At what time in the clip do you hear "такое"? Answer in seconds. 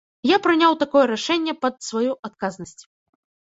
0.83-1.03